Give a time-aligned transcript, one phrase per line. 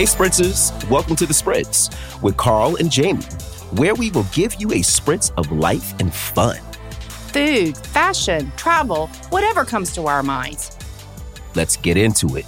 [0.00, 3.22] Hey, Spritzers, welcome to the Spritz with Carl and Jamie,
[3.72, 6.56] where we will give you a sprint of life and fun.
[7.34, 10.74] Food, fashion, travel, whatever comes to our minds.
[11.54, 12.46] Let's get into it.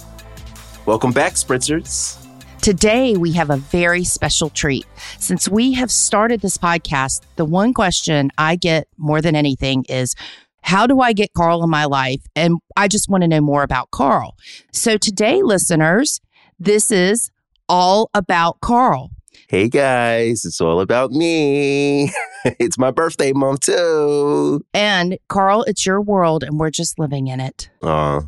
[0.87, 2.17] Welcome back, Spritzers.
[2.59, 4.87] Today, we have a very special treat.
[5.19, 10.15] Since we have started this podcast, the one question I get more than anything is
[10.63, 12.21] how do I get Carl in my life?
[12.35, 14.35] And I just want to know more about Carl.
[14.71, 16.19] So today, listeners,
[16.59, 17.29] this is
[17.73, 19.09] all about Carl.
[19.49, 22.11] Hey guys, it's all about me.
[22.45, 24.63] it's my birthday month too.
[24.75, 27.71] And Carl, it's your world and we're just living in it.
[27.81, 28.21] Aw,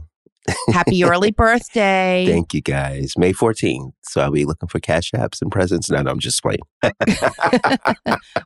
[0.73, 2.25] Happy early birthday.
[2.27, 3.13] thank you guys.
[3.19, 3.91] May 14th.
[4.01, 5.91] So I'll be looking for cash apps and presents.
[5.91, 6.61] No, no, I'm just playing.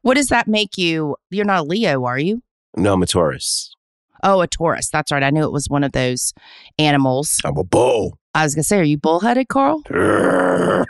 [0.01, 1.15] what does that make you?
[1.29, 2.43] You're not a Leo, are you?
[2.75, 3.73] no, I'm a Taurus.
[4.21, 4.89] Oh, a Taurus.
[4.89, 5.23] That's right.
[5.23, 6.33] I knew it was one of those
[6.77, 7.39] animals.
[7.45, 8.17] I'm a bull.
[8.33, 9.81] I was going to say, are you bullheaded, Carl?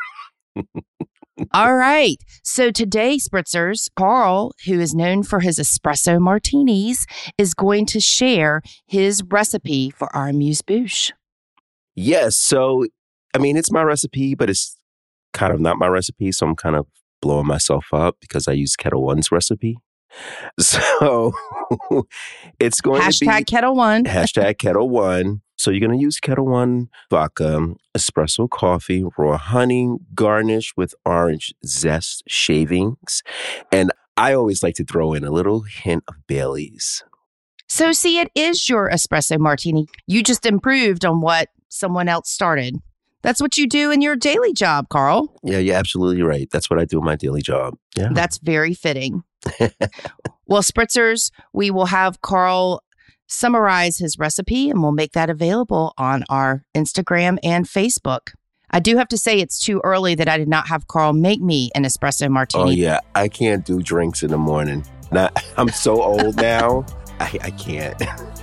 [1.54, 2.18] All right.
[2.44, 7.06] So today, Spritzers, Carl, who is known for his espresso martinis,
[7.38, 11.12] is going to share his recipe for our amuse bouche.
[11.96, 12.36] Yes.
[12.38, 12.86] So,
[13.34, 14.76] I mean, it's my recipe, but it's
[15.34, 16.32] kind of not my recipe.
[16.34, 16.88] So I'm kind of
[17.22, 19.78] blowing myself up because I use Ketel One's recipe.
[20.60, 21.34] So
[22.60, 24.04] it's going Hashtag to be Ketel One.
[24.06, 25.42] hashtag Ketel One.
[25.60, 31.54] So you're going to use Ketel One vodka, espresso coffee, raw honey, garnish with orange
[31.66, 33.22] zest shavings.
[33.70, 37.04] And I always like to throw in a little hint of Bailey's.
[37.68, 39.88] So, see, it is your espresso martini.
[40.08, 42.78] You just improved on what someone else started.
[43.22, 45.36] That's what you do in your daily job, Carl.
[45.44, 46.50] Yeah, you're absolutely right.
[46.50, 47.76] That's what I do in my daily job.
[47.98, 48.10] Yeah.
[48.14, 49.24] That's very fitting.
[50.48, 52.82] well, Spritzers, we will have Carl
[53.30, 58.34] summarize his recipe and we'll make that available on our Instagram and Facebook.
[58.72, 61.42] I do have to say it's too early that I did not have Carl make
[61.42, 62.64] me an espresso martini.
[62.64, 64.86] Oh yeah, I can't do drinks in the morning.
[65.12, 66.86] Not, I'm so old now.
[67.20, 68.02] I, I can't.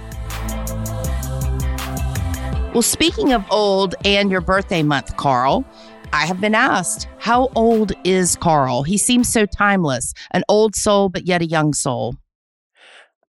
[2.77, 5.65] Well, speaking of old and your birthday month, Carl,
[6.13, 8.83] I have been asked, how old is Carl?
[8.83, 12.17] He seems so timeless, an old soul, but yet a young soul.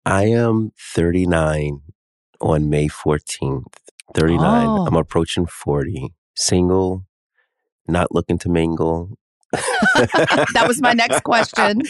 [0.08, 1.82] I am 39
[2.40, 3.64] on May 14th.
[4.14, 4.66] 39.
[4.66, 4.86] Oh.
[4.86, 6.14] I'm approaching 40.
[6.34, 7.04] Single,
[7.86, 9.18] not looking to mingle.
[9.52, 11.82] that was my next question.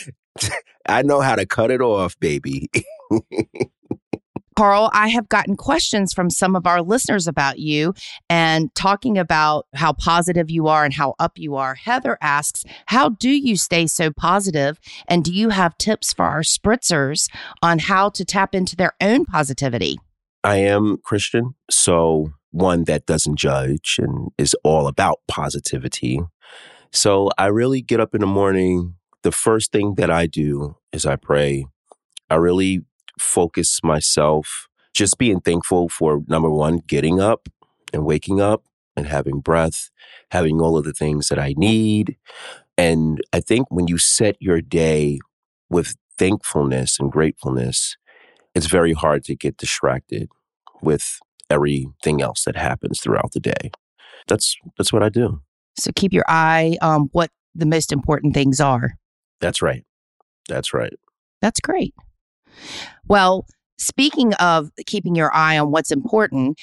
[0.88, 2.68] I know how to cut it off, baby.
[4.58, 7.94] Carl, I have gotten questions from some of our listeners about you
[8.28, 11.76] and talking about how positive you are and how up you are.
[11.76, 14.80] Heather asks, How do you stay so positive?
[15.06, 17.28] And do you have tips for our spritzers
[17.62, 19.96] on how to tap into their own positivity?
[20.42, 26.18] I am Christian, so one that doesn't judge and is all about positivity.
[26.90, 28.96] So I really get up in the morning.
[29.22, 31.66] The first thing that I do is I pray.
[32.28, 32.82] I really
[33.20, 37.48] focus myself just being thankful for number one, getting up
[37.92, 38.64] and waking up
[38.96, 39.90] and having breath,
[40.30, 42.16] having all of the things that I need.
[42.76, 45.20] And I think when you set your day
[45.70, 47.96] with thankfulness and gratefulness,
[48.54, 50.28] it's very hard to get distracted
[50.82, 53.70] with everything else that happens throughout the day.
[54.26, 55.40] That's that's what I do.
[55.78, 58.94] So keep your eye on what the most important things are.
[59.40, 59.84] That's right.
[60.48, 60.94] That's right.
[61.40, 61.94] That's great.
[63.08, 63.46] Well,
[63.78, 66.58] speaking of keeping your eye on what's important,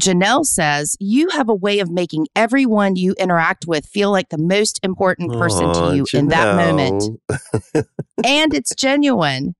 [0.00, 4.38] Janelle says you have a way of making everyone you interact with feel like the
[4.38, 7.20] most important person Aw, to you in that moment.
[8.24, 9.54] And it's genuine.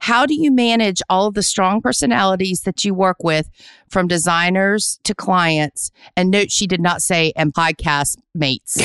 [0.00, 3.48] How do you manage all of the strong personalities that you work with,
[3.88, 5.90] from designers to clients?
[6.16, 8.76] And note she did not say, and podcast mates.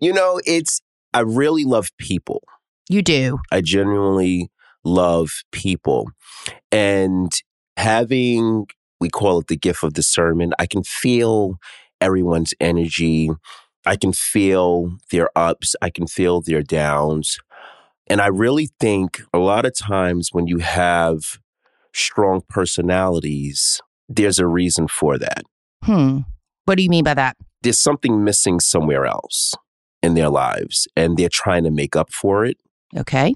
[0.00, 0.80] you know, it's
[1.12, 2.42] I really love people.
[2.88, 3.38] you do.
[3.50, 4.50] I genuinely
[4.84, 6.10] love people.
[6.72, 7.30] And
[7.76, 8.66] having,
[9.00, 11.58] we call it the gift of discernment, I can feel
[12.00, 13.30] everyone's energy.
[13.86, 15.74] I can feel their ups.
[15.80, 17.38] I can feel their downs.
[18.06, 21.38] And I really think a lot of times when you have
[21.94, 25.44] strong personalities, there's a reason for that.
[25.84, 26.20] Hmm.
[26.64, 27.36] What do you mean by that?
[27.62, 29.54] There's something missing somewhere else
[30.02, 32.56] in their lives, and they're trying to make up for it.
[32.96, 33.34] Okay.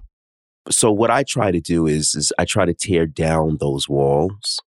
[0.71, 4.61] So what I try to do is is I try to tear down those walls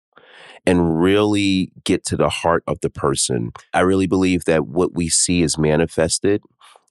[0.66, 3.52] and really get to the heart of the person.
[3.72, 6.42] I really believe that what we see is manifested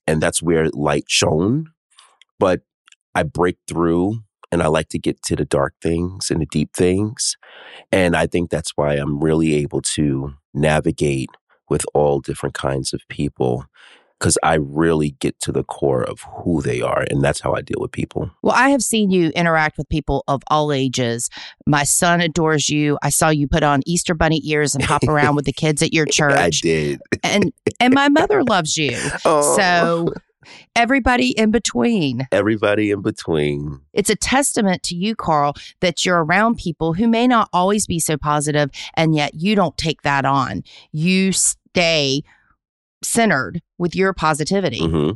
[0.08, 1.72] and that's where light shone.
[2.40, 2.62] But
[3.16, 4.20] I break through
[4.52, 7.36] and I like to get to the dark things and the deep things.
[7.92, 11.30] And I think that's why I'm really able to navigate
[11.70, 13.66] with all different kinds of people
[14.24, 17.06] because I really get to the core of who they are.
[17.12, 18.32] And that's how I deal with people.
[18.42, 21.30] Well, I have seen you interact with people of all ages.
[21.68, 22.98] My son adores you.
[23.04, 25.92] I saw you put on Easter bunny ears and hop around with the kids at
[25.92, 26.40] your church.
[26.40, 27.02] I did.
[27.22, 28.98] And and my mother loves you.
[29.26, 29.56] Oh.
[29.56, 30.14] So
[30.76, 32.28] everybody in between.
[32.32, 33.80] Everybody in between.
[33.94, 38.00] It's a testament to you, Carl, that you're around people who may not always be
[38.00, 40.64] so positive, and yet you don't take that on.
[40.92, 42.24] You stay
[43.04, 44.80] centered with your positivity.
[44.80, 45.12] hmm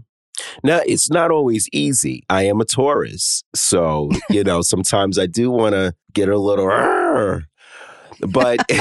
[0.63, 2.23] Now, it's not always easy.
[2.29, 3.43] I am a Taurus.
[3.55, 7.41] So, you know, sometimes I do want to get a little,
[8.21, 8.59] but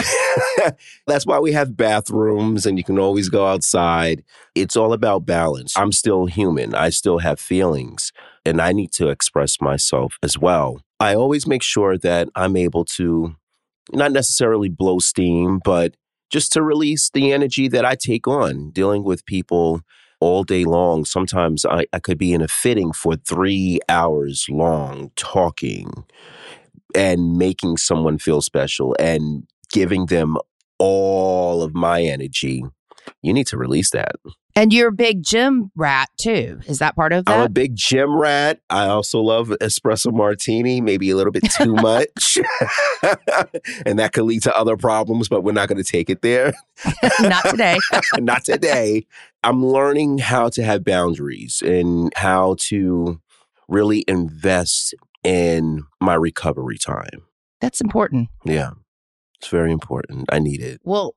[1.06, 4.22] that's why we have bathrooms and you can always go outside.
[4.54, 5.76] It's all about balance.
[5.76, 8.12] I'm still human, I still have feelings,
[8.44, 10.80] and I need to express myself as well.
[10.98, 13.36] I always make sure that I'm able to
[13.92, 15.94] not necessarily blow steam, but
[16.30, 19.82] just to release the energy that I take on dealing with people
[20.20, 21.04] all day long.
[21.04, 26.04] Sometimes I, I could be in a fitting for three hours long talking
[26.94, 30.36] and making someone feel special and giving them
[30.78, 32.64] all of my energy.
[33.22, 34.16] You need to release that.
[34.56, 36.60] And you're a big gym rat too.
[36.66, 38.60] Is that part of I'm a big gym rat.
[38.70, 42.38] I also love espresso martini, maybe a little bit too much.
[43.84, 46.54] and that could lead to other problems, but we're not going to take it there.
[47.20, 47.78] Not today.
[48.18, 49.06] not today.
[49.44, 53.20] I'm learning how to have boundaries and how to
[53.68, 57.26] really invest in my recovery time.
[57.60, 58.28] That's important.
[58.44, 58.70] Yeah,
[59.38, 60.26] it's very important.
[60.30, 60.80] I need it.
[60.84, 61.14] Well,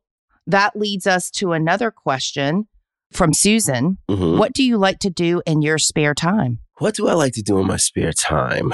[0.48, 2.68] that leads us to another question
[3.12, 3.98] from Susan.
[4.10, 4.38] Mhm.
[4.38, 6.60] What do you like to do in your spare time?
[6.78, 8.74] What do I like to do in my spare time?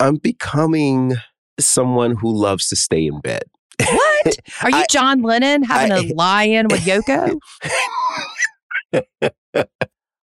[0.00, 1.14] I'm becoming
[1.58, 3.42] someone who loves to stay in bed.
[3.80, 4.36] What?
[4.62, 7.38] Are you I- John Lennon having I- a lie in with Yoko?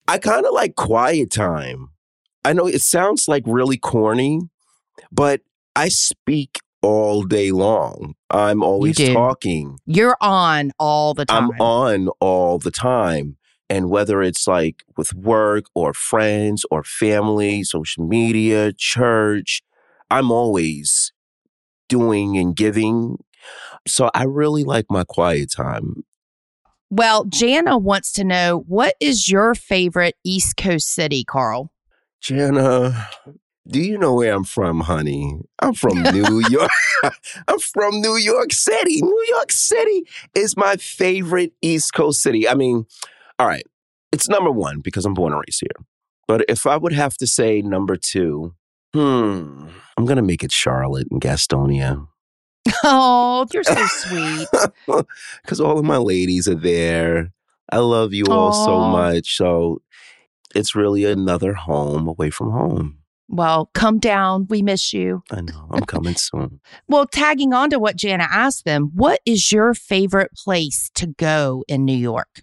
[0.07, 1.89] I kind of like quiet time.
[2.45, 4.41] I know it sounds like really corny,
[5.11, 5.41] but
[5.75, 8.15] I speak all day long.
[8.29, 9.15] I'm always do.
[9.15, 9.79] talking.
[9.87, 11.51] You're on all the time.
[11.51, 13.39] I'm on all the time.
[13.71, 19.63] And whether it's like with work or friends or family, social media, church,
[20.11, 21.13] I'm always
[21.89, 23.17] doing and giving.
[23.87, 26.05] So I really like my quiet time.
[26.91, 31.73] Well, Jana wants to know what is your favorite East Coast city, Carl?
[32.21, 33.09] Jana,
[33.67, 35.41] do you know where I'm from, honey?
[35.61, 36.71] I'm from New York.
[37.49, 39.01] I'm from New York City.
[39.03, 42.49] New York City is my favorite East Coast city.
[42.49, 42.87] I mean,
[43.39, 43.67] all right,
[44.13, 45.87] it's number one because I'm born and raised here.
[46.27, 48.55] But if I would have to say number two,
[48.95, 52.07] hmm, I'm going to make it Charlotte and Gastonia
[52.83, 54.49] Oh, you're so sweet.
[55.43, 57.33] because all of my ladies are there.
[57.71, 59.37] I love you all so much.
[59.37, 59.83] So
[60.55, 62.99] it's really another home away from home.
[63.29, 64.47] Well, come down.
[64.51, 65.23] We miss you.
[65.31, 65.67] I know.
[65.71, 66.61] I'm coming soon.
[66.89, 71.65] Well, tagging on to what Jana asked them, what is your favorite place to go
[71.67, 72.43] in New York?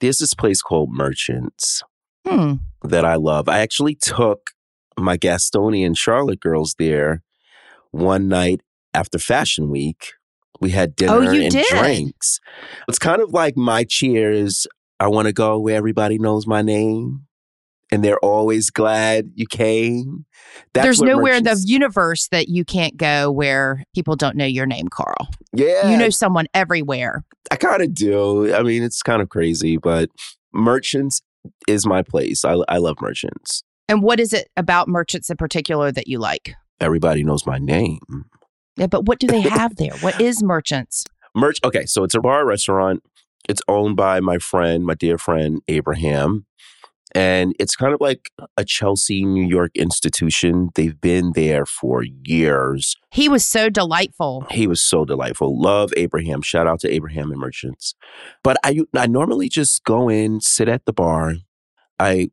[0.00, 1.82] There's this place called Merchants
[2.26, 2.54] Hmm.
[2.82, 3.48] that I love.
[3.48, 4.50] I actually took
[4.98, 7.22] my Gastonian Charlotte girls there
[7.92, 8.60] one night
[8.92, 10.12] after Fashion Week.
[10.60, 11.66] We had dinner Oh, and did?
[11.70, 12.40] drinks.
[12.88, 14.66] It's kind of like my cheers.
[15.00, 17.25] I want to go where everybody knows my name
[17.90, 20.24] and they're always glad you came.
[20.72, 24.66] That's There's nowhere in the universe that you can't go where people don't know your
[24.66, 25.28] name, Carl.
[25.52, 25.90] Yeah.
[25.90, 27.24] You know someone everywhere.
[27.50, 28.54] I kind of do.
[28.54, 30.10] I mean, it's kind of crazy, but
[30.52, 31.22] Merchants
[31.68, 32.44] is my place.
[32.44, 33.62] I, I love Merchants.
[33.88, 36.54] And what is it about merchants in particular that you like?
[36.80, 38.00] Everybody knows my name.
[38.76, 39.92] Yeah, but what do they have there?
[40.00, 41.04] What is merchants?
[41.34, 41.58] Merch.
[41.64, 43.02] Okay, so it's a bar restaurant.
[43.48, 46.46] It's owned by my friend, my dear friend Abraham,
[47.16, 50.68] and it's kind of like a Chelsea, New York institution.
[50.74, 52.94] They've been there for years.
[53.10, 54.44] He was so delightful.
[54.50, 55.58] He was so delightful.
[55.60, 56.42] Love Abraham.
[56.42, 57.94] Shout out to Abraham and Merchants.
[58.44, 61.36] But I I normally just go in, sit at the bar.
[61.98, 62.28] I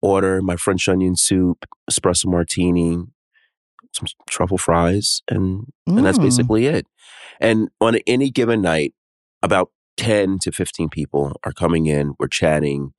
[0.00, 2.96] order my French onion soup, espresso martini,
[3.92, 6.22] some truffle fries, and and that's Mm.
[6.22, 6.86] basically it.
[7.38, 8.94] And on any given night,
[9.42, 12.92] about 10 to 15 people are coming in, we're chatting.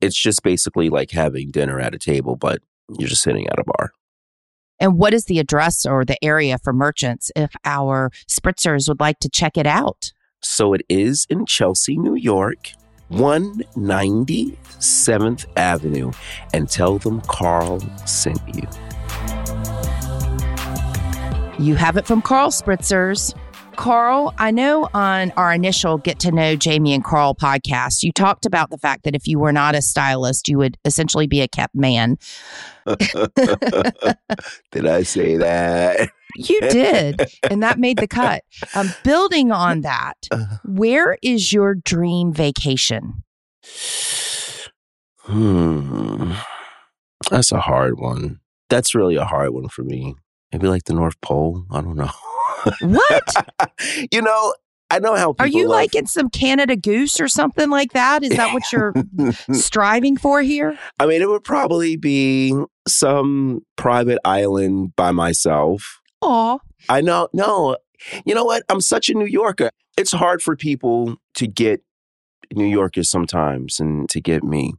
[0.00, 2.60] It's just basically like having dinner at a table, but
[2.98, 3.92] you're just sitting at a bar.
[4.80, 9.20] And what is the address or the area for merchants if our spritzers would like
[9.20, 10.12] to check it out?
[10.42, 12.72] So it is in Chelsea, New York,
[13.10, 16.10] 197th Avenue,
[16.52, 18.68] and tell them Carl sent you.
[21.58, 23.34] You have it from Carl Spritzers.
[23.76, 28.46] Carl, I know on our initial Get to Know Jamie and Carl podcast, you talked
[28.46, 31.48] about the fact that if you were not a stylist, you would essentially be a
[31.48, 32.16] kept man.
[34.70, 36.08] did I say that?
[36.36, 37.22] You did.
[37.50, 38.42] And that made the cut.
[38.74, 40.56] Um, building on that, Uh-huh.
[40.64, 43.22] where is your dream vacation?
[45.20, 46.32] Hmm.
[47.30, 48.40] That's a hard one.
[48.68, 50.16] That's really a hard one for me.
[50.52, 51.64] Maybe like the North Pole.
[51.70, 52.10] I don't know.
[52.80, 53.72] What?
[54.12, 54.54] you know,
[54.90, 58.22] I know how people Are you like in some Canada goose or something like that?
[58.22, 58.94] Is that what you're
[59.52, 60.78] striving for here?
[61.00, 62.54] I mean, it would probably be
[62.86, 66.00] some private island by myself.
[66.22, 66.58] Aw.
[66.88, 67.28] I know.
[67.32, 67.76] No,
[68.24, 68.64] you know what?
[68.68, 69.70] I'm such a New Yorker.
[69.96, 71.82] It's hard for people to get
[72.52, 74.74] New Yorkers sometimes and to get me.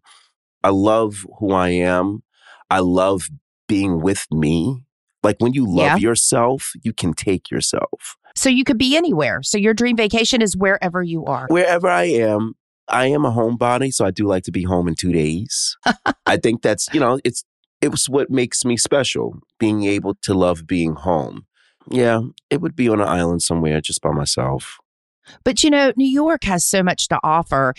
[0.64, 2.24] I love who I am.
[2.70, 3.30] I love
[3.68, 4.84] being with me.
[5.26, 5.98] Like when you love Yeah.
[5.98, 8.16] yourself, you can take yourself.
[8.36, 9.42] So you could be anywhere.
[9.42, 11.48] So your dream vacation is wherever you are.
[11.50, 12.54] Wherever I am,
[12.88, 15.76] I am a homebody, so I do like to be home in two days.
[16.28, 17.44] I think that's, you know, it's
[17.82, 21.48] it was what makes me special, being able to love being home.
[21.90, 24.78] Yeah, it would be on an island somewhere just by myself.
[25.44, 27.74] But you know, New York has so much to offer.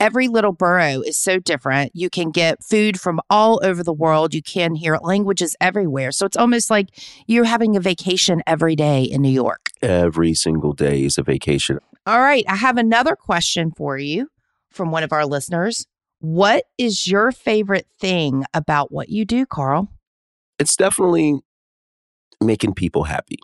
[0.00, 1.92] Every little borough is so different.
[1.94, 4.32] You can get food from all over the world.
[4.32, 6.10] You can hear languages everywhere.
[6.10, 6.88] So it's almost like
[7.26, 9.70] you're having a vacation every day in New York.
[9.82, 11.80] Every single day is a vacation.
[12.06, 12.44] All right.
[12.48, 14.28] I have another question for you
[14.70, 15.86] from one of our listeners.
[16.20, 19.88] What is your favorite thing about what you do, Carl?
[20.58, 21.40] It's definitely
[22.42, 23.38] making people happy.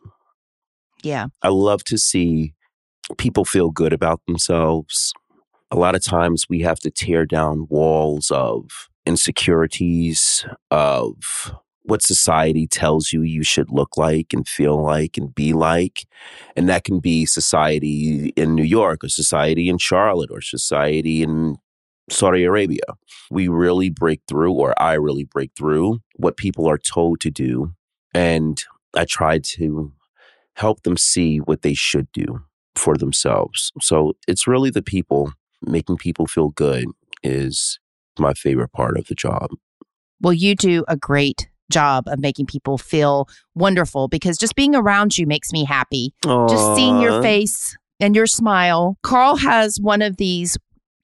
[1.03, 1.27] Yeah.
[1.43, 2.55] I love to see
[3.19, 5.13] people feel good about themselves.
[5.71, 12.67] A lot of times we have to tear down walls of insecurities, of what society
[12.67, 16.07] tells you you should look like and feel like and be like.
[16.57, 21.57] And that can be society in New York or society in Charlotte or society in
[22.11, 22.83] Saudi Arabia.
[23.31, 27.73] We really break through, or I really break through what people are told to do.
[28.15, 28.63] And
[28.97, 29.93] I try to
[30.55, 32.41] help them see what they should do
[32.75, 33.73] for themselves.
[33.81, 35.33] So it's really the people,
[35.67, 36.87] making people feel good
[37.23, 37.79] is
[38.19, 39.51] my favorite part of the job.
[40.21, 45.19] Well, you do a great job of making people feel wonderful because just being around
[45.19, 46.15] you makes me happy.
[46.49, 48.97] Just seeing your face and your smile.
[49.03, 50.57] Carl has one of these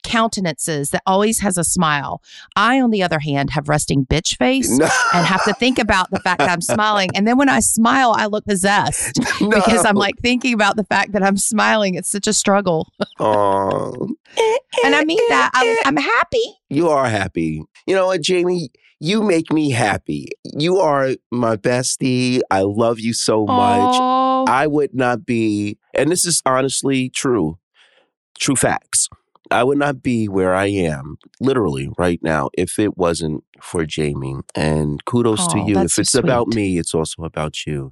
[0.03, 2.23] countenances that always has a smile.
[2.57, 4.89] I, on the other hand, have resting bitch face No.
[5.15, 7.11] and have to think about the fact that I'm smiling.
[7.15, 11.13] And then when I smile, I look possessed because I'm like thinking about the fact
[11.13, 11.95] that I'm smiling.
[11.95, 12.89] It's such a struggle.
[13.21, 14.07] Aw.
[14.85, 16.43] And I mean that I'm, I'm happy.
[16.69, 17.63] You are happy.
[17.87, 18.71] You know what, Jamie?
[19.01, 20.29] You make me happy.
[20.45, 22.41] You are my bestie.
[22.51, 23.97] I love you so much.
[23.99, 24.45] Aw.
[24.49, 27.59] I would not be, and this is honestly true,
[28.39, 29.09] true facts.
[29.53, 34.37] I would not be where I am, literally right now, if it wasn't for Jamie.
[34.55, 35.79] And kudos to you.
[35.79, 37.91] If it's so about me, it's also about you.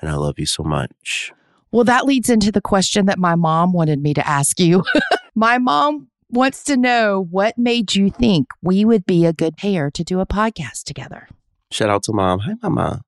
[0.00, 1.32] And I love you so much.
[1.70, 4.84] Well, that leads into the question that my mom wanted me to ask you.
[5.34, 9.90] my mom wants to know what made you think we would be a good pair
[9.90, 11.28] to do a podcast together.
[11.70, 12.40] Shout out to mom.
[12.40, 13.02] Hi, mama.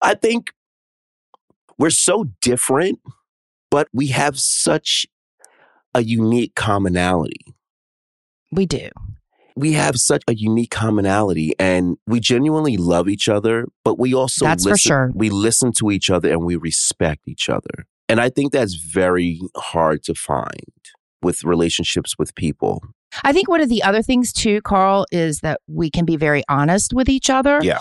[0.00, 0.52] I think
[1.78, 3.00] we're so different,
[3.70, 5.06] but we have such
[5.98, 7.44] a unique commonality.
[8.50, 8.88] We do.
[9.56, 14.44] we have such a unique commonality and we genuinely love each other, but we also
[14.44, 15.10] That's for sure.
[15.14, 17.86] we listen to each other and we respect each other.
[18.08, 20.72] And I think that's very hard to find
[21.22, 22.82] with relationships with people.
[23.24, 26.44] I think one of the other things too, Carl, is that we can be very
[26.48, 27.58] honest with each other.
[27.62, 27.80] Yeah.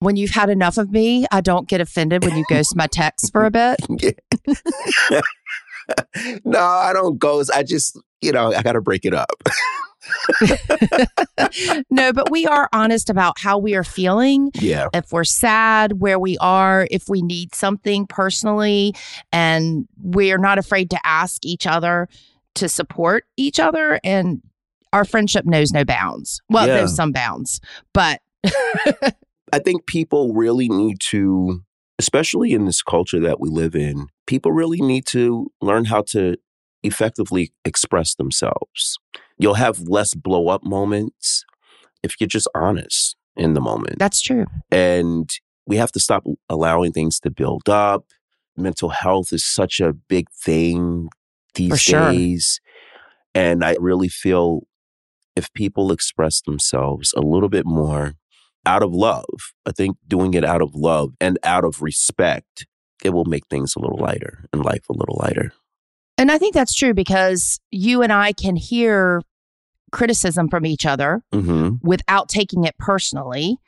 [0.00, 3.32] When you've had enough of me, I don't get offended when you ghost my text
[3.32, 3.76] for a bit.
[6.44, 7.50] no, I don't ghost.
[7.54, 9.30] I just, you know, I got to break it up.
[11.90, 14.50] no, but we are honest about how we are feeling.
[14.54, 14.88] yeah.
[14.94, 18.94] If we're sad, where we are, if we need something personally,
[19.32, 22.08] and we're not afraid to ask each other
[22.56, 24.00] to support each other.
[24.04, 24.40] And
[24.92, 26.40] our friendship knows no bounds.
[26.48, 26.76] Well, Yeah.
[26.76, 27.60] there's some bounds,
[27.92, 28.20] but
[29.52, 31.62] I think people really need to,
[31.98, 36.36] especially in this culture that we live in, people really need to learn how to
[36.82, 38.98] effectively express themselves.
[39.38, 41.44] You'll have less blow up moments
[42.02, 43.98] if you're just honest in the moment.
[43.98, 44.46] that's true.
[44.70, 45.30] And
[45.66, 48.04] we have to stop allowing things to build up.
[48.56, 51.08] Mental health is such a big thing
[51.54, 52.12] these For sure.
[52.12, 52.60] days.
[53.34, 54.62] And I really feel
[55.34, 58.14] if people express themselves a little bit more
[58.66, 59.24] out of love,
[59.64, 62.66] I think doing it out of love and out of respect
[63.04, 65.52] it will make things a little lighter and life a little lighter.
[66.18, 69.22] And I think that's true because you and I can hear
[69.92, 73.58] criticism from each other hmm without taking it personally,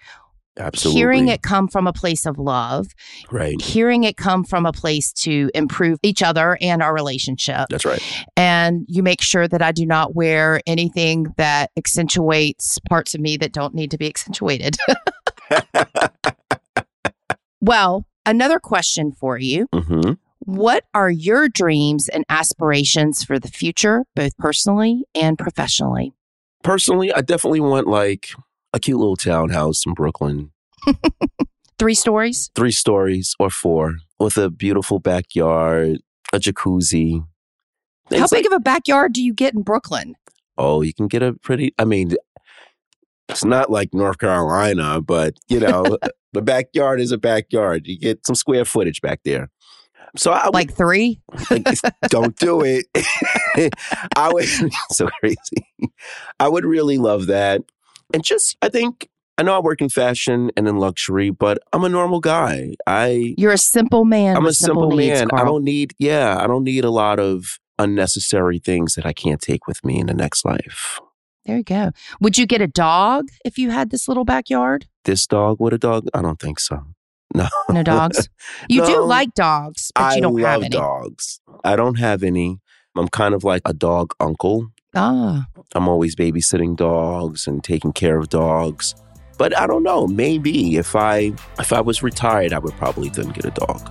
[0.58, 1.00] Absolutely.
[1.00, 2.88] hearing it come from a place of love,
[3.30, 3.60] Right.
[3.60, 7.66] hearing it come from a place to improve each other and our relationship.
[7.70, 8.02] That's right.
[8.36, 13.36] And you make sure that I do not wear anything that accentuates parts of me
[13.38, 14.76] that don't need to be accentuated.
[17.60, 19.66] well, another question for you.
[19.72, 26.12] hmm What are your dreams and aspirations for the future, both personally and professionally?
[26.62, 28.30] Personally, I definitely want like
[28.72, 30.50] a cute little townhouse in Brooklyn,
[31.78, 32.50] Three stories?
[32.56, 35.98] three stories or four, with a beautiful backyard,
[36.32, 37.24] a jacuzzi.
[38.10, 40.14] How big like- of a backyard do you get in Brooklyn?
[40.60, 41.72] oh, you can get a pretty.
[41.78, 42.14] I mean,
[43.28, 45.84] it's not like North Carolina, but you know,
[46.32, 47.86] the backyard is a backyard.
[47.86, 49.50] You get some square footage back there.
[50.16, 51.20] So I would Like three?
[51.50, 51.64] Like,
[52.08, 52.86] don't do it.
[54.16, 54.48] I would
[54.90, 55.68] so crazy.
[56.40, 57.60] I would really love that.
[58.12, 61.84] And just I think I know I work in fashion and in luxury, but I'm
[61.84, 62.74] a normal guy.
[62.86, 64.36] I You're a simple man.
[64.36, 65.28] I'm a with simple needs, man.
[65.32, 69.40] I don't need yeah, I don't need a lot of unnecessary things that I can't
[69.40, 70.98] take with me in the next life.
[71.46, 71.92] There you go.
[72.20, 74.86] Would you get a dog if you had this little backyard?
[75.04, 76.06] This dog, what a dog?
[76.12, 76.82] I don't think so.
[77.34, 77.46] No.
[77.68, 78.30] No dogs?
[78.70, 80.70] You do like dogs, but I you don't have any.
[80.70, 81.40] dogs.
[81.62, 82.58] I don't have any.
[82.96, 84.68] I'm kind of like a dog uncle.
[84.96, 88.94] Ah, I'm always babysitting dogs and taking care of dogs.
[89.36, 93.28] But I don't know, maybe if I if I was retired, I would probably then
[93.30, 93.90] get a dog.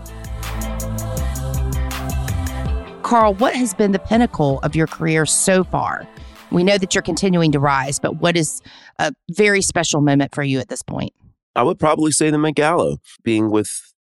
[3.04, 6.06] Carl, what has been the pinnacle of your career so far?
[6.52, 8.62] We know that you're continuing to rise, but what is
[9.00, 11.14] a very special moment for you at this point?
[11.56, 13.94] I would probably say the Met Gala, being with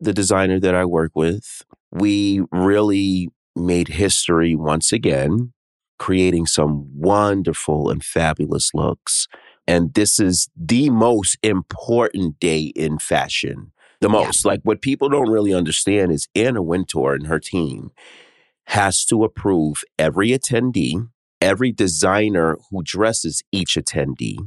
[0.00, 1.62] the designer that I work with.
[1.92, 5.52] We really made history once again,
[5.98, 9.28] creating some wonderful and fabulous looks.
[9.66, 13.72] And this is the most important day in fashion.
[14.00, 14.24] The Yeah.
[14.26, 14.44] most.
[14.44, 17.90] Like what people don't really understand is Anna Wintour and her team
[18.66, 21.08] has to approve every attendee,
[21.40, 24.38] every designer who dresses each attendee.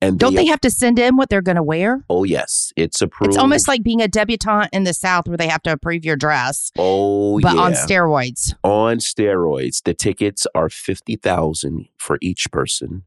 [0.00, 2.04] And Don't they have to send in what they're going to wear?
[2.08, 3.30] Oh yes, it's approved.
[3.30, 6.16] It's almost like being a debutante in the South where they have to approve your
[6.16, 7.42] dress, oh yeah.
[7.42, 8.54] but yeah, on steroids.
[8.62, 9.82] on steroids.
[9.82, 13.02] The tickets are fifty thousand for each person.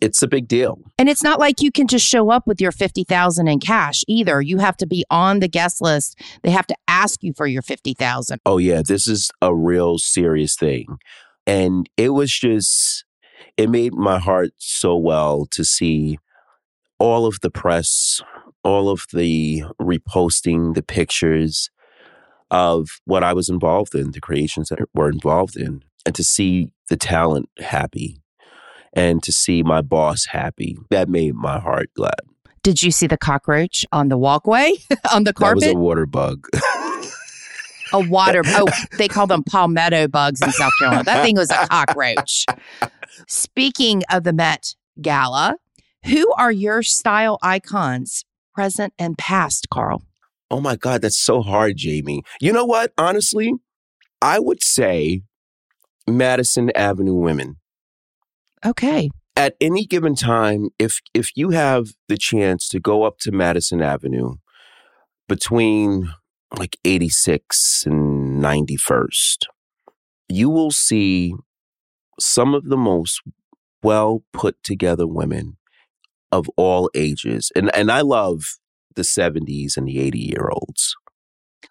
[0.00, 0.80] It's a big deal.
[0.98, 4.40] And it's not like you can just show up with your 50,000 in cash either.
[4.40, 6.20] You have to be on the guest list.
[6.42, 8.40] They have to ask you for your 50,000.
[8.44, 10.98] Oh yeah, this is a real serious thing,
[11.46, 13.04] and it was just
[13.56, 16.18] it made my heart so well to see
[16.98, 18.20] all of the press,
[18.62, 21.70] all of the reposting, the pictures
[22.50, 26.72] of what I was involved in, the creations that were involved in, and to see
[26.88, 28.22] the talent happy
[28.92, 30.76] and to see my boss happy.
[30.90, 32.20] That made my heart glad.
[32.62, 34.72] Did you see the cockroach on the walkway
[35.12, 35.62] on the carpet?
[35.62, 36.46] That was a water bug.
[37.94, 38.42] A, water.
[38.46, 41.04] Oh, they call them palmetto bugs in South Carolina.
[41.04, 42.46] That thing was a cockroach.
[43.26, 45.56] Speaking of the Met Gala,
[46.04, 50.02] who are your style icons, present and past, Carl?
[50.52, 52.22] oh my God, that's so hard, Jamie.
[52.40, 52.92] You know what?
[52.98, 53.54] Honestly,
[54.20, 55.22] I would say
[56.06, 57.56] Madison Avenue women.
[58.64, 59.10] Okay.
[59.34, 63.80] At any given time, if if you have the chance to go up to Madison
[63.80, 64.34] Avenue
[65.26, 66.12] between
[66.58, 69.46] like 86 and 91st,
[70.28, 71.34] you will see
[72.18, 73.22] some of the most
[73.82, 75.56] well put together women
[76.30, 77.52] of all ages.
[77.54, 78.58] And and I love
[78.94, 80.96] the 70s and the 80 year olds.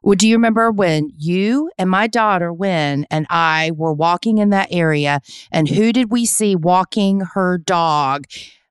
[0.03, 4.49] Well, do you remember when you and my daughter, Wynn, and I were walking in
[4.49, 5.21] that area?
[5.51, 8.25] And who did we see walking her dog,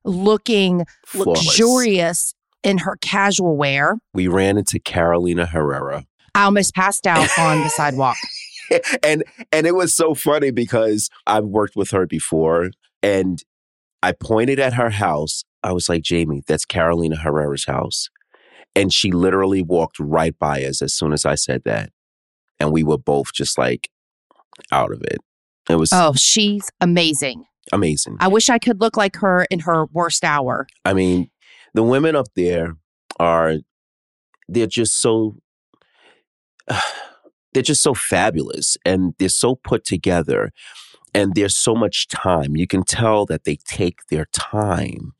[0.05, 1.47] looking Flawless.
[1.47, 3.99] luxurious in her casual wear?
[4.13, 6.05] We ran into Carolina Herrera.
[6.35, 8.17] I almost passed out on the sidewalk.
[9.03, 12.71] and and it was so funny because I've worked with her before
[13.03, 13.43] and
[14.03, 15.45] I pointed at her house.
[15.63, 18.09] I was like, Jamie, that's Carolina Herrera's house.
[18.75, 21.91] And she literally walked right by us as soon as I said that.
[22.59, 23.89] And we were both just like
[24.73, 25.19] out of it.
[25.69, 27.45] It was Oh, she's amazing.
[27.73, 28.17] amazing.
[28.21, 30.67] I wish I could look like her in her worst hour.
[30.85, 31.31] I mean,
[31.75, 32.77] the women up there
[33.19, 33.57] are
[34.49, 35.37] they're just so
[37.53, 40.53] they're just so fabulous and they're so put together
[41.15, 42.57] and there's so much time.
[42.57, 45.13] You can tell that they take their time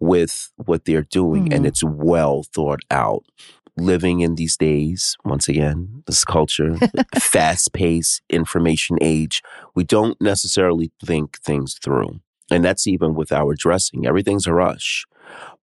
[0.00, 1.68] with what they're doing and Mhm.
[1.68, 3.24] it's well thought out.
[3.78, 6.76] living in these days, once again, this culture,
[7.18, 9.42] fast paced information age,
[9.74, 12.20] we don't necessarily think things through.
[12.50, 14.06] And that's even with our dressing.
[14.06, 15.06] Everything's a rush.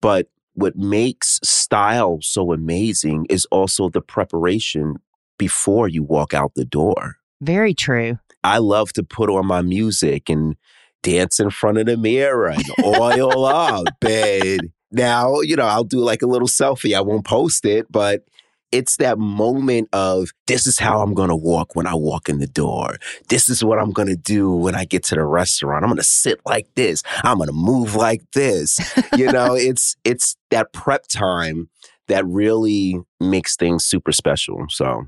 [0.02, 4.96] But what makes style so amazing is also the preparation
[5.40, 7.16] before you walk out the door.
[7.42, 8.20] Very true.
[8.44, 10.56] I love to put on my music and
[11.02, 13.88] dance in front of the mirror and oil up.
[14.08, 16.96] And now, you know, I'll do like a little selfie.
[16.96, 18.24] I won't post it, but
[18.72, 22.40] it's that moment of this is how I'm going to walk when I walk in
[22.40, 22.98] the door.
[23.30, 25.84] This is what I'm going to do when I get to the restaurant.
[25.84, 27.04] I'm going to sit like this.
[27.24, 28.80] I'm going to move like this.
[29.16, 31.70] you know, it's it's that prep time
[32.08, 34.66] that really makes things super special.
[34.70, 35.08] So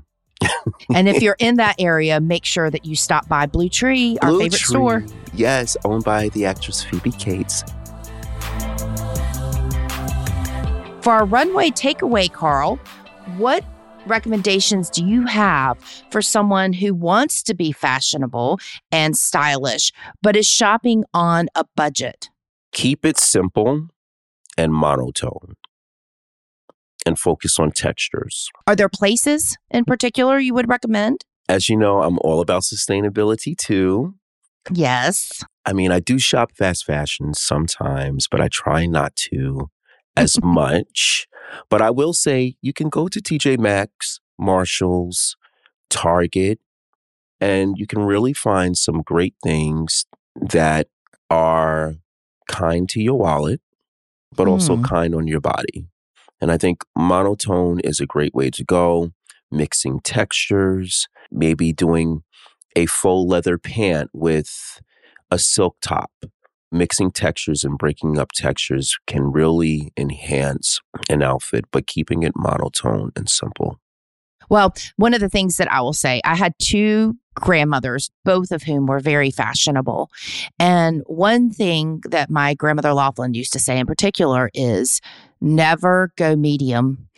[0.94, 4.30] and if you're in that area, make sure that you stop by Blue Tree, our
[4.30, 5.04] favorite Tree, store.
[5.34, 7.64] Yes, owned by the actress Phoebe Cates.
[11.02, 12.76] For our runway takeaway, Carl,
[13.36, 13.64] what
[14.06, 15.78] recommendations do you have
[16.10, 18.58] for someone who wants to be fashionable
[18.90, 22.30] and stylish, but is shopping on a budget?
[22.72, 23.88] Keep it simple
[24.56, 25.56] and monotone
[27.06, 28.48] and focus on textures.
[28.66, 31.24] Are there places in particular you would recommend?
[31.48, 34.14] As you know, I'm all about sustainability too.
[34.72, 35.42] Yes.
[35.66, 39.70] I mean, I do shop fast fashion sometimes, but I try not to
[40.16, 41.26] as much.
[41.68, 45.36] But I will say you can go to TJ Maxx, Marshalls,
[45.90, 46.60] Target,
[47.40, 50.06] and you can really find some great things
[50.40, 50.86] that
[51.28, 51.96] are
[52.48, 53.60] kind to your wallet,
[54.34, 54.84] but also Mm.
[54.84, 55.88] kind on your body.
[56.42, 59.12] And I think monotone is a great way to go,
[59.52, 62.24] mixing textures, maybe doing
[62.74, 64.80] a faux leather pant with
[65.30, 66.10] a silk top.
[66.72, 73.12] Mixing textures and breaking up textures can really enhance an outfit, but keeping it monotone
[73.14, 73.78] and simple.
[74.48, 78.62] Well, one of the things that I will say, I had two grandmothers, both of
[78.62, 80.10] whom were very fashionable.
[80.58, 85.00] And one thing that my grandmother Laughlin used to say in particular is
[85.40, 87.08] never go medium.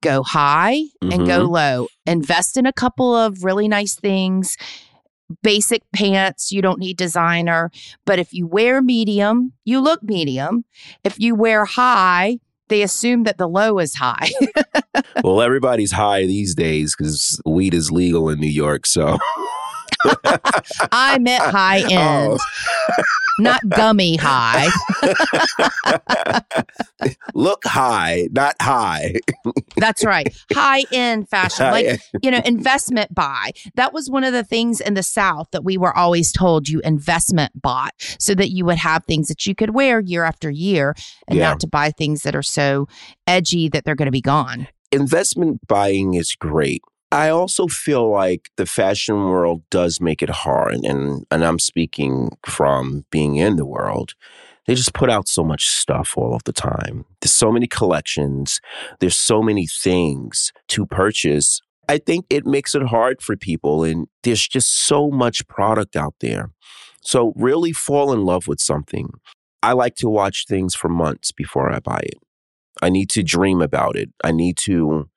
[0.00, 1.52] Go high and go mm-hmm.
[1.52, 1.86] low.
[2.06, 4.56] Invest in a couple of really nice things.
[5.42, 7.70] Basic pants, you don't need designer.
[8.06, 10.64] But if you wear medium, you look medium.
[11.02, 14.30] If you wear high, they assume that the low is high.
[15.24, 18.86] well, everybody's high these days because weed is legal in New York.
[18.86, 19.18] So
[20.92, 21.88] I meant high oh.
[21.90, 23.02] end, Oh.
[23.40, 24.68] not gummy high.
[27.34, 29.14] look high, not high.
[29.76, 30.34] That's right.
[30.52, 33.52] High end fashion, like, High- you know, investment buy.
[33.76, 36.80] That was one of the things in the South that we were always told you
[36.80, 40.94] investment bought so that you would have things that you could wear year after year
[41.28, 41.50] and Yeah.
[41.50, 42.88] not to buy things that are so
[43.26, 44.66] edgy that they're going to be gone.
[44.90, 46.82] investment buying is great.
[47.10, 52.36] I also feel like the fashion world does make it hard, and and I'm speaking
[52.46, 54.14] from being in the world.
[54.66, 57.06] They just put out so much stuff all of the time.
[57.22, 58.60] There's so many collections.
[59.00, 61.62] There's so many things to purchase.
[61.88, 66.14] I think it makes it hard for people, and there's just so much product out
[66.20, 66.50] there.
[67.00, 69.08] So really fall in love with something.
[69.62, 72.18] I like to watch things for months before I buy it.
[72.82, 74.10] I need to dream about it.
[74.22, 75.08] I need to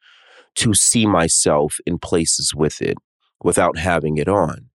[0.55, 2.97] to see myself in places with it
[3.43, 4.69] without having it on.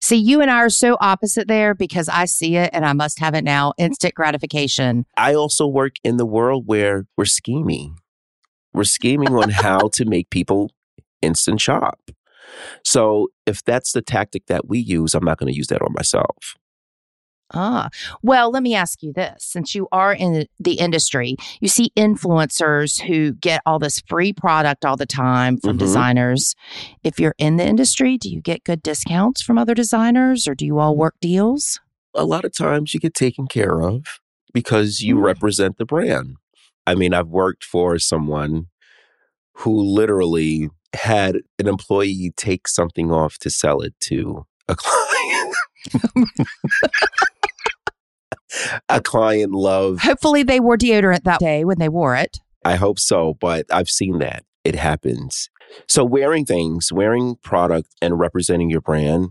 [0.00, 3.20] See, you and I are so opposite there because I see it and I must
[3.20, 3.72] have it now.
[3.78, 5.06] Instant gratification.
[5.16, 7.98] I also work in the world where we're scheming.
[8.74, 10.72] We're scheming on how to make people
[11.20, 12.00] instant shop.
[12.84, 15.92] So if that's the tactic that we use, I'm not going to use that on
[15.92, 16.56] myself.
[17.54, 17.90] Ah,
[18.22, 19.44] well, let me ask you this.
[19.44, 24.84] Since you are in the industry, you see influencers who get all this free product
[24.84, 25.80] all the time from Mhm.
[25.80, 26.54] designers.
[27.04, 30.64] If you're in the industry, do you get good discounts from other designers or do
[30.64, 31.78] you all work deals?
[32.14, 34.20] A lot of times you get taken care of
[34.52, 35.22] because you Mm.
[35.24, 36.36] represent the brand.
[36.86, 38.66] I mean, I've worked for someone
[39.58, 45.54] who literally had an employee take something off to sell it to a client.
[48.88, 50.00] a client love.
[50.00, 52.38] Hopefully, they wore deodorant that day when they wore it.
[52.64, 54.44] I hope so, but I've seen that.
[54.64, 55.50] It happens.
[55.88, 59.30] So wearing things, wearing product and representing your brand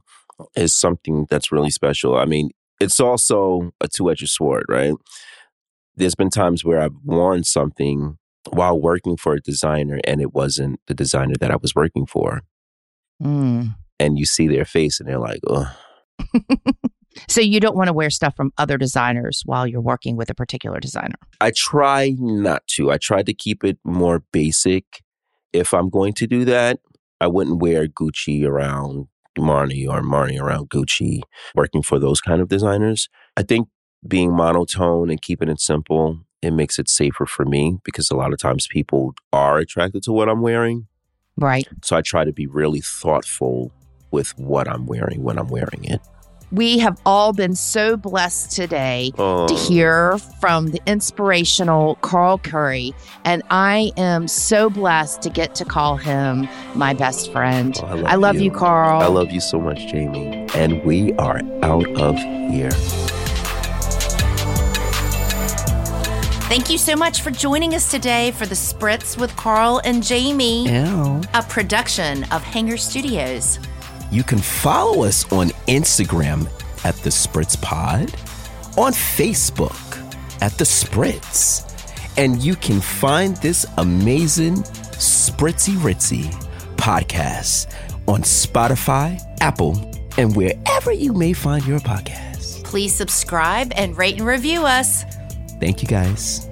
[0.55, 2.17] is something that's really special.
[2.17, 4.93] I mean, it's also a two-edged sword, right?
[5.95, 8.17] There's been times where I've worn something
[8.49, 12.41] while working for a designer and it wasn't the designer that I was working for.
[13.21, 13.75] Mm.
[13.99, 15.71] And you see their face and they're like, oh,
[17.27, 20.35] So, you don't want to wear stuff from other designers while you're working with a
[20.35, 21.15] particular designer.
[21.39, 22.91] I try not to.
[22.91, 25.01] I try to keep it more basic
[25.53, 26.79] if I'm going to do that,
[27.19, 31.21] I wouldn't wear Gucci around Marni or Marni around Gucci,
[31.55, 33.09] working for those kind of designers.
[33.37, 33.67] I think
[34.07, 38.33] being monotone and keeping it simple, it makes it safer for me because a lot
[38.33, 40.87] of times people are attracted to what I'm wearing.
[41.37, 41.67] Right.
[41.83, 43.71] So I try to be really thoughtful
[44.09, 46.01] with what I'm wearing when I'm wearing it.
[46.53, 52.93] We have all been so blessed today Oh, to hear from the inspirational Carl Curry.
[53.23, 57.73] And I am so blessed to get to call him my best friend.
[57.81, 58.51] Oh, I love I love you, you.
[58.51, 59.01] Carl.
[59.01, 60.45] I love you so much, Jamie.
[60.53, 62.71] And we are out of here.
[66.49, 70.69] Thank you so much for joining us today for the Spritz with Carl and Jamie,
[70.69, 71.21] Ow.
[71.33, 73.57] a production of Hanger Studios.
[74.11, 76.47] You can follow us on Instagram
[76.83, 78.13] at The Spritz Pod,
[78.77, 79.97] on Facebook
[80.41, 81.67] at The Spritz,
[82.17, 84.55] and you can find this amazing
[84.99, 86.29] Spritzy Ritzy
[86.75, 87.73] podcast
[88.07, 92.65] on Spotify, Apple, and wherever you may find your podcast.
[92.65, 95.03] Please subscribe and rate and review us.
[95.61, 96.50] Thank you guys.